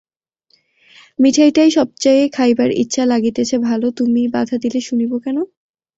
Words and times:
মিঠাইটাই 1.19 1.69
সব 1.71 1.87
চেয়ে 2.01 2.23
খাইবার 2.29 2.69
ইচ্ছা, 2.73 3.03
লাগিতেছেও 3.05 3.59
ভালো, 3.61 3.87
তুমি 3.91 4.21
বাধা 4.27 4.55
দিলে 4.57 4.79
শুনিব 4.81 5.11
কেন। 5.17 5.37